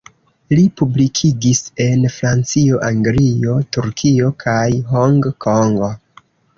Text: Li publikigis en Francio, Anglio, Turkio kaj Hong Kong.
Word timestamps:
Li 0.53 0.61
publikigis 0.79 1.61
en 1.85 2.09
Francio, 2.15 2.81
Anglio, 2.89 3.61
Turkio 3.79 4.35
kaj 4.47 4.67
Hong 4.93 5.25
Kong. 5.49 5.83